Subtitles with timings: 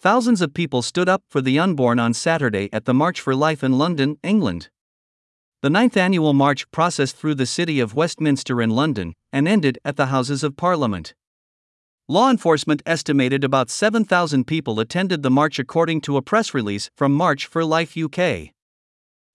[0.00, 3.64] thousands of people stood up for the unborn on Saturday at the March for Life
[3.64, 4.68] in London, England.
[5.60, 9.96] The ninth annual march processed through the city of Westminster in London and ended at
[9.96, 11.14] the Houses of Parliament.
[12.06, 17.12] Law enforcement estimated about 7,000 people attended the march, according to a press release from
[17.12, 18.52] March for Life UK.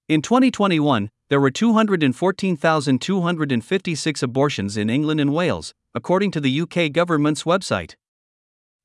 [0.07, 7.43] In 2021, there were 214,256 abortions in England and Wales, according to the UK government's
[7.43, 7.95] website.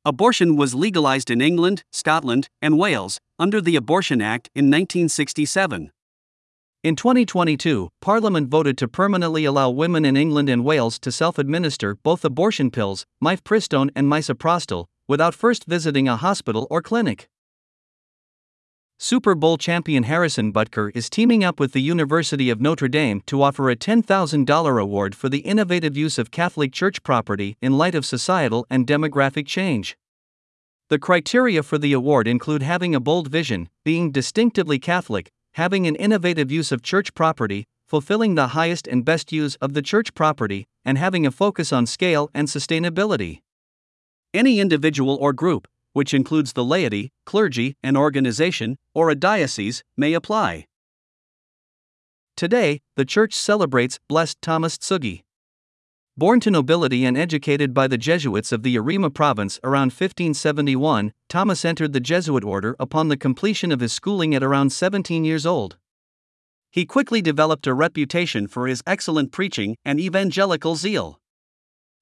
[0.05, 5.91] Abortion was legalized in England, Scotland, and Wales under the Abortion Act in 1967.
[6.85, 11.97] In 2022, Parliament voted to permanently allow women in England and Wales to self administer
[11.97, 17.29] both abortion pills, mifepristone and misoprostol, without first visiting a hospital or clinic.
[19.01, 23.43] Super Bowl champion Harrison Butker is teaming up with the University of Notre Dame to
[23.43, 28.05] offer a $10,000 award for the innovative use of Catholic church property in light of
[28.05, 29.97] societal and demographic change.
[30.89, 35.95] The criteria for the award include having a bold vision, being distinctively Catholic, having an
[35.95, 40.67] innovative use of church property, fulfilling the highest and best use of the church property,
[40.85, 43.43] and having a focus on scale and sustainability.
[44.35, 50.13] Any individual or group, which includes the laity, clergy, an organization, or a diocese, may
[50.15, 50.67] apply.
[52.37, 55.23] Today, the Church celebrates Blessed Thomas Tsuji.
[56.17, 61.65] Born to nobility and educated by the Jesuits of the Arima province around 1571, Thomas
[61.65, 65.77] entered the Jesuit order upon the completion of his schooling at around 17 years old.
[66.71, 71.18] He quickly developed a reputation for his excellent preaching and evangelical zeal.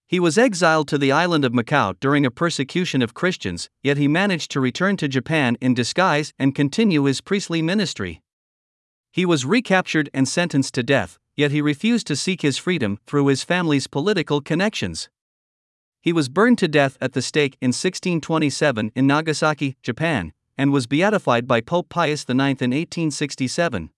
[0.09, 4.07] He was exiled to the island of Macau during a persecution of Christians, yet he
[4.07, 8.23] managed to return to Japan in disguise and continue his priestly ministry.
[9.11, 13.27] He was recaptured and sentenced to death, yet he refused to seek his freedom through
[13.27, 15.09] his family's political connections.
[16.01, 20.87] He was burned to death at the stake in 1627 in Nagasaki, Japan, and was
[20.87, 23.91] beatified by Pope Pius IX in 1867.